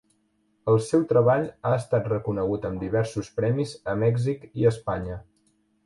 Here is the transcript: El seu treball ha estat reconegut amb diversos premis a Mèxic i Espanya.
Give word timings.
El 0.71 0.77
seu 0.85 1.03
treball 1.11 1.45
ha 1.71 1.75
estat 1.81 2.09
reconegut 2.15 2.67
amb 2.73 2.83
diversos 2.87 3.31
premis 3.39 3.79
a 3.95 3.99
Mèxic 4.07 4.53
i 4.63 4.71
Espanya. 4.77 5.25